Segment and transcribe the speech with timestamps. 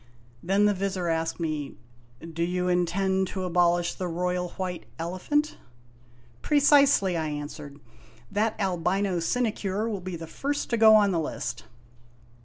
[0.41, 1.75] Then the Vizir asked me:
[2.33, 5.59] "Do you intend to abolish the Royal White Elephant?""
[6.41, 7.79] Precisely," I answered.
[8.31, 11.65] "That albino sinecure will be the first to go on the list."